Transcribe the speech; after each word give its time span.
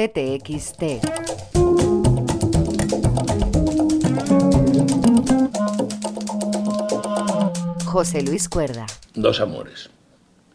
CTXT. 0.00 0.82
José 7.84 8.22
Luis 8.22 8.48
Cuerda. 8.48 8.86
Dos 9.14 9.42
amores. 9.42 9.90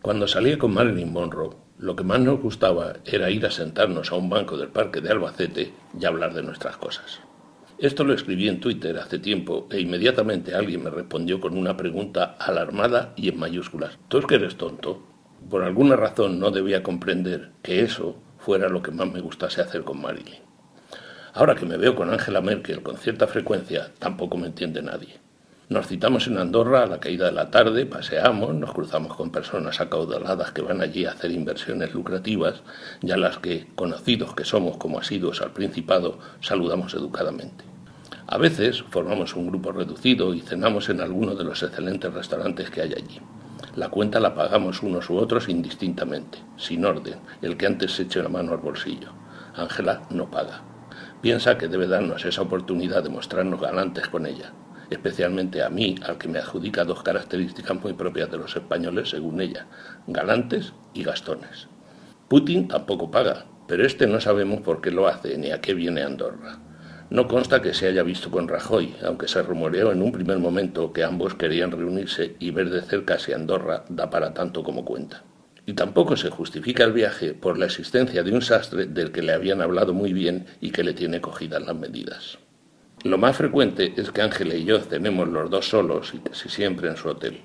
Cuando 0.01 0.27
salía 0.27 0.57
con 0.57 0.73
Marilyn 0.73 1.13
Monroe, 1.13 1.51
lo 1.77 1.95
que 1.95 2.03
más 2.03 2.21
nos 2.21 2.41
gustaba 2.41 2.93
era 3.05 3.29
ir 3.29 3.45
a 3.45 3.51
sentarnos 3.51 4.11
a 4.11 4.15
un 4.15 4.31
banco 4.31 4.57
del 4.57 4.69
parque 4.69 4.99
de 4.99 5.11
Albacete 5.11 5.73
y 5.99 6.05
hablar 6.05 6.33
de 6.33 6.41
nuestras 6.41 6.77
cosas. 6.77 7.19
Esto 7.77 8.03
lo 8.03 8.15
escribí 8.15 8.47
en 8.47 8.59
Twitter 8.59 8.97
hace 8.97 9.19
tiempo 9.19 9.67
e 9.69 9.79
inmediatamente 9.79 10.55
alguien 10.55 10.83
me 10.83 10.89
respondió 10.89 11.39
con 11.39 11.55
una 11.55 11.77
pregunta 11.77 12.35
alarmada 12.39 13.13
y 13.15 13.29
en 13.29 13.37
mayúsculas. 13.37 13.99
¿Tú 14.07 14.17
es 14.17 14.25
que 14.25 14.35
eres 14.35 14.55
tonto? 14.55 15.03
Por 15.51 15.61
alguna 15.61 15.95
razón 15.95 16.39
no 16.39 16.49
debía 16.49 16.81
comprender 16.81 17.51
que 17.61 17.81
eso 17.81 18.24
fuera 18.45 18.69
lo 18.69 18.83
que 18.83 18.91
más 18.91 19.11
me 19.11 19.21
gustase 19.21 19.59
hacer 19.59 19.83
con 19.83 19.99
Marilyn. 19.99 20.43
Ahora 21.33 21.55
que 21.55 21.65
me 21.65 21.77
veo 21.77 21.95
con 21.95 22.11
Angela 22.11 22.41
Merkel 22.41 22.83
con 22.83 22.95
cierta 22.95 23.25
frecuencia, 23.25 23.91
tampoco 23.97 24.37
me 24.37 24.45
entiende 24.45 24.83
nadie. 24.83 25.17
Nos 25.67 25.87
citamos 25.87 26.27
en 26.27 26.37
Andorra 26.37 26.83
a 26.83 26.85
la 26.85 26.99
caída 26.99 27.25
de 27.25 27.31
la 27.31 27.49
tarde, 27.49 27.87
paseamos, 27.87 28.53
nos 28.53 28.71
cruzamos 28.71 29.15
con 29.15 29.31
personas 29.31 29.81
acaudaladas 29.81 30.51
que 30.51 30.61
van 30.61 30.81
allí 30.81 31.05
a 31.05 31.13
hacer 31.13 31.31
inversiones 31.31 31.95
lucrativas 31.95 32.61
y 33.01 33.09
a 33.09 33.17
las 33.17 33.39
que, 33.39 33.65
conocidos 33.73 34.35
que 34.35 34.45
somos 34.45 34.77
como 34.77 34.99
asiduos 34.99 35.41
al 35.41 35.51
Principado, 35.51 36.19
saludamos 36.39 36.93
educadamente. 36.93 37.65
A 38.27 38.37
veces 38.37 38.83
formamos 38.91 39.35
un 39.35 39.47
grupo 39.47 39.71
reducido 39.71 40.35
y 40.35 40.41
cenamos 40.41 40.89
en 40.89 41.01
alguno 41.01 41.33
de 41.33 41.45
los 41.45 41.63
excelentes 41.63 42.13
restaurantes 42.13 42.69
que 42.69 42.81
hay 42.83 42.93
allí. 42.93 43.19
La 43.75 43.89
cuenta 43.89 44.21
la 44.21 44.33
pagamos 44.33 44.83
unos 44.83 45.09
u 45.09 45.17
otros 45.17 45.49
indistintamente, 45.49 46.37
sin 46.55 46.85
orden, 46.85 47.15
el 47.41 47.57
que 47.57 47.65
antes 47.65 47.91
se 47.91 48.03
eche 48.03 48.23
la 48.23 48.29
mano 48.29 48.53
al 48.53 48.59
bolsillo. 48.59 49.09
Ángela 49.53 50.03
no 50.09 50.31
paga. 50.31 50.61
Piensa 51.21 51.57
que 51.57 51.67
debe 51.67 51.87
darnos 51.87 52.23
esa 52.23 52.41
oportunidad 52.41 53.03
de 53.03 53.09
mostrarnos 53.09 53.59
galantes 53.59 54.07
con 54.07 54.25
ella, 54.27 54.53
especialmente 54.89 55.61
a 55.61 55.69
mí, 55.69 55.95
al 56.05 56.17
que 56.17 56.29
me 56.29 56.39
adjudica 56.39 56.85
dos 56.85 57.03
características 57.03 57.81
muy 57.81 57.91
propias 57.91 58.31
de 58.31 58.37
los 58.37 58.55
españoles, 58.55 59.09
según 59.09 59.41
ella, 59.41 59.67
galantes 60.07 60.71
y 60.93 61.03
gastones. 61.03 61.67
Putin 62.29 62.69
tampoco 62.69 63.11
paga, 63.11 63.45
pero 63.67 63.85
este 63.85 64.07
no 64.07 64.21
sabemos 64.21 64.61
por 64.61 64.79
qué 64.79 64.91
lo 64.91 65.07
hace 65.07 65.37
ni 65.37 65.51
a 65.51 65.59
qué 65.59 65.73
viene 65.73 66.01
Andorra. 66.01 66.59
No 67.09 67.27
consta 67.27 67.61
que 67.61 67.73
se 67.75 67.87
haya 67.87 68.01
visto 68.01 68.31
con 68.31 68.47
Rajoy, 68.47 68.95
aunque 69.03 69.27
se 69.27 69.43
rumoreó 69.43 69.91
en 69.91 70.01
un 70.01 70.11
primer 70.11 70.39
momento 70.39 70.91
que 70.91 71.03
ambos 71.03 71.35
querían 71.35 71.71
reunirse 71.71 72.35
y 72.39 72.49
ver 72.49 72.71
de 72.71 72.81
cerca 72.81 73.19
si 73.19 73.31
Andorra 73.31 73.85
da 73.89 74.09
para 74.09 74.33
tanto 74.33 74.63
como 74.63 74.83
cuenta. 74.83 75.23
Y 75.67 75.73
tampoco 75.73 76.17
se 76.17 76.31
justifica 76.31 76.83
el 76.83 76.93
viaje 76.93 77.33
por 77.33 77.59
la 77.59 77.65
existencia 77.65 78.23
de 78.23 78.33
un 78.33 78.41
sastre 78.41 78.87
del 78.87 79.11
que 79.11 79.21
le 79.21 79.33
habían 79.33 79.61
hablado 79.61 79.93
muy 79.93 80.13
bien 80.13 80.47
y 80.61 80.71
que 80.71 80.83
le 80.83 80.93
tiene 80.93 81.21
cogidas 81.21 81.61
las 81.61 81.75
medidas. 81.75 82.39
Lo 83.03 83.19
más 83.19 83.37
frecuente 83.37 83.93
es 83.97 84.11
que 84.11 84.23
Ángela 84.23 84.55
y 84.55 84.65
yo 84.65 84.79
cenemos 84.79 85.27
los 85.27 85.49
dos 85.51 85.69
solos 85.69 86.11
y 86.15 86.17
casi 86.17 86.49
siempre 86.49 86.89
en 86.89 86.97
su 86.97 87.09
hotel. 87.09 87.39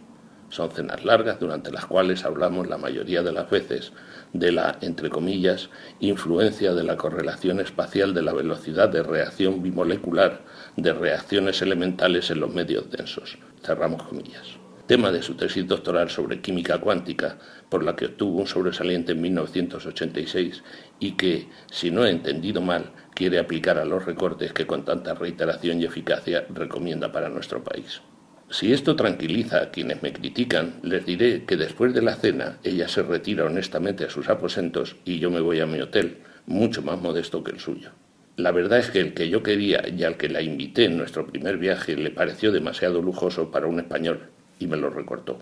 Son 0.51 0.71
cenas 0.71 1.05
largas 1.05 1.41
durante 1.41 1.73
las 1.73 1.87
cuales 1.87 2.25
hablamos 2.25 2.69
la 2.69 2.77
mayoría 2.77 3.23
de 3.23 3.33
las 3.33 3.49
veces 3.49 3.93
de 4.33 4.53
la, 4.53 4.77
entre 4.83 5.09
comillas, 5.09 5.71
influencia 6.01 6.75
de 6.75 6.85
la 6.85 6.97
correlación 6.97 7.61
espacial 7.61 8.13
de 8.13 8.23
la 8.23 8.33
velocidad 8.33 8.89
de 8.89 9.03
reacción 9.03 9.63
bimolecular 9.63 10.43
de 10.77 10.93
reacciones 10.93 11.63
elementales 11.63 12.31
en 12.31 12.41
los 12.41 12.53
medios 12.53 12.91
densos. 12.91 13.39
Cerramos 13.63 14.03
comillas 14.03 14.61
tema 14.91 15.13
de 15.13 15.23
su 15.23 15.37
tesis 15.37 15.69
doctoral 15.69 16.11
sobre 16.11 16.41
química 16.41 16.79
cuántica, 16.79 17.39
por 17.69 17.85
la 17.85 17.95
que 17.95 18.07
obtuvo 18.07 18.41
un 18.41 18.49
sobresaliente 18.49 19.13
en 19.13 19.21
1986 19.21 20.65
y 20.99 21.13
que, 21.13 21.47
si 21.71 21.93
no 21.93 22.05
he 22.05 22.11
entendido 22.11 22.61
mal, 22.61 22.91
quiere 23.15 23.39
aplicar 23.39 23.79
a 23.79 23.85
los 23.85 24.05
recortes 24.05 24.53
que 24.53 24.67
con 24.67 24.85
tanta 24.85 25.15
reiteración 25.15 25.81
y 25.81 25.85
eficacia 25.85 26.45
recomienda 26.53 27.13
para 27.13 27.29
nuestro 27.29 27.63
país. 27.63 28.03
Si 28.51 28.73
esto 28.73 28.97
tranquiliza 28.97 29.63
a 29.63 29.71
quienes 29.71 30.03
me 30.03 30.13
critican, 30.13 30.81
les 30.83 31.07
diré 31.07 31.45
que 31.45 31.57
después 31.57 31.95
de 31.95 32.03
la 32.03 32.17
cena 32.17 32.59
ella 32.65 32.89
se 32.89 33.05
retira 33.05 33.45
honestamente 33.45 34.05
a 34.05 34.11
sus 34.11 34.29
aposentos 34.29 34.97
y 35.05 35.21
yo 35.21 35.31
me 35.31 35.41
voy 35.41 35.61
a 35.61 35.67
mi 35.67 35.81
hotel, 35.81 36.19
mucho 36.47 36.83
más 36.83 37.01
modesto 37.01 37.45
que 37.45 37.53
el 37.53 37.61
suyo. 37.61 37.91
La 38.35 38.51
verdad 38.51 38.81
es 38.81 38.91
que 38.91 38.99
el 38.99 39.15
que 39.15 39.29
yo 39.29 39.45
quería 39.45 39.89
y 39.89 40.03
al 40.03 40.17
que 40.17 40.29
la 40.29 40.43
invité 40.43 40.87
en 40.87 40.99
nuestro 40.99 41.29
primer 41.29 41.59
viaje 41.59 41.95
le 41.95 42.11
pareció 42.11 42.51
demasiado 42.51 43.01
lujoso 43.01 43.53
para 43.53 43.69
un 43.69 43.79
español, 43.79 44.31
y 44.59 44.67
me 44.67 44.77
lo 44.77 44.91
recortó. 44.91 45.39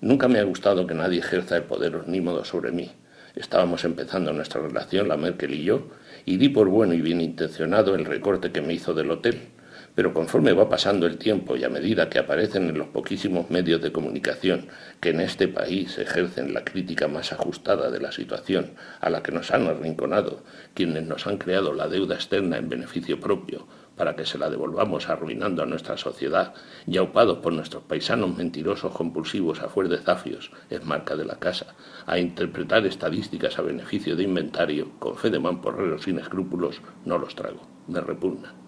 Nunca 0.00 0.26
me 0.26 0.40
ha 0.40 0.44
gustado 0.44 0.84
que 0.84 0.94
nadie 0.94 1.20
ejerza 1.20 1.56
el 1.56 1.62
poder 1.62 2.08
modo 2.08 2.44
sobre 2.44 2.72
mí. 2.72 2.90
Estábamos 3.36 3.84
empezando 3.84 4.32
nuestra 4.32 4.60
relación, 4.60 5.06
la 5.06 5.16
Merkel 5.16 5.54
y 5.54 5.62
yo, 5.62 5.90
y 6.24 6.38
di 6.38 6.48
por 6.48 6.68
bueno 6.68 6.92
y 6.92 7.00
bien 7.00 7.20
intencionado 7.20 7.94
el 7.94 8.04
recorte 8.04 8.50
que 8.50 8.62
me 8.62 8.74
hizo 8.74 8.94
del 8.94 9.12
hotel. 9.12 9.51
Pero 9.94 10.14
conforme 10.14 10.52
va 10.52 10.70
pasando 10.70 11.06
el 11.06 11.18
tiempo 11.18 11.56
y 11.56 11.64
a 11.64 11.68
medida 11.68 12.08
que 12.08 12.18
aparecen 12.18 12.68
en 12.70 12.78
los 12.78 12.88
poquísimos 12.88 13.50
medios 13.50 13.82
de 13.82 13.92
comunicación 13.92 14.68
que 15.00 15.10
en 15.10 15.20
este 15.20 15.48
país 15.48 15.98
ejercen 15.98 16.54
la 16.54 16.64
crítica 16.64 17.08
más 17.08 17.32
ajustada 17.32 17.90
de 17.90 18.00
la 18.00 18.10
situación 18.10 18.72
a 19.00 19.10
la 19.10 19.22
que 19.22 19.32
nos 19.32 19.50
han 19.50 19.66
arrinconado 19.66 20.44
quienes 20.74 21.04
nos 21.04 21.26
han 21.26 21.36
creado 21.36 21.74
la 21.74 21.88
deuda 21.88 22.14
externa 22.14 22.56
en 22.56 22.70
beneficio 22.70 23.20
propio, 23.20 23.66
para 23.96 24.16
que 24.16 24.24
se 24.24 24.38
la 24.38 24.48
devolvamos 24.48 25.08
arruinando 25.08 25.62
a 25.62 25.66
nuestra 25.66 25.96
sociedad 25.96 26.54
y 26.86 26.96
aupados 26.96 27.38
por 27.38 27.52
nuestros 27.52 27.84
paisanos 27.84 28.36
mentirosos 28.36 28.92
compulsivos 28.92 29.60
a 29.60 29.68
fuer 29.68 29.88
de 29.88 29.98
zafios, 29.98 30.50
es 30.70 30.84
marca 30.84 31.16
de 31.16 31.24
la 31.24 31.38
casa, 31.38 31.74
a 32.06 32.18
interpretar 32.18 32.86
estadísticas 32.86 33.58
a 33.58 33.62
beneficio 33.62 34.16
de 34.16 34.24
inventario, 34.24 34.92
con 34.98 35.16
fe 35.16 35.30
de 35.30 35.38
mamporreros 35.38 36.02
sin 36.02 36.18
escrúpulos, 36.18 36.80
no 37.04 37.18
los 37.18 37.34
trago, 37.34 37.68
me 37.86 38.00
repugna. 38.00 38.61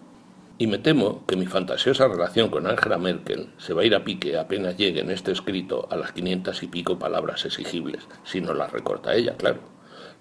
Y 0.57 0.67
me 0.67 0.77
temo 0.77 1.25
que 1.25 1.35
mi 1.35 1.45
fantasiosa 1.45 2.07
relación 2.07 2.49
con 2.49 2.67
Angela 2.67 2.97
Merkel 2.97 3.49
se 3.57 3.73
va 3.73 3.81
a 3.81 3.85
ir 3.85 3.95
a 3.95 4.03
pique 4.03 4.37
apenas 4.37 4.77
llegue 4.77 5.01
en 5.01 5.11
este 5.11 5.31
escrito 5.31 5.87
a 5.91 5.97
las 5.97 6.11
quinientas 6.11 6.63
y 6.63 6.67
pico 6.67 6.97
palabras 6.97 7.45
exigibles, 7.45 8.07
si 8.23 8.41
no 8.41 8.53
las 8.53 8.71
recorta 8.71 9.15
ella, 9.15 9.35
claro. 9.35 9.59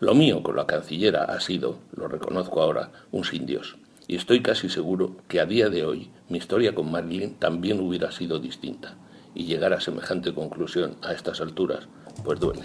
Lo 0.01 0.15
mío 0.15 0.43
con 0.43 0.57
la 0.57 0.67
cancillera 0.67 1.25
ha 1.25 1.39
sido, 1.41 1.79
lo 1.97 2.09
reconozco 2.09 2.61
ahora, 2.61 2.91
un 3.13 3.25
sin 3.25 3.47
Dios 3.47 3.77
y 4.07 4.17
estoy 4.17 4.43
casi 4.43 4.69
seguro 4.69 5.17
que 5.29 5.41
a 5.41 5.47
día 5.47 5.69
de 5.69 5.85
hoy 5.85 6.11
mi 6.29 6.39
historia 6.39 6.75
con 6.75 6.91
Marilyn 6.91 7.35
también 7.35 7.81
hubiera 7.81 8.11
sido 8.11 8.39
distinta, 8.39 8.97
y 9.35 9.45
llegar 9.45 9.73
a 9.73 9.81
semejante 9.81 10.33
conclusión 10.33 10.97
a 11.03 11.13
estas 11.13 11.41
alturas, 11.41 11.89
pues 12.25 12.39
duele. 12.39 12.63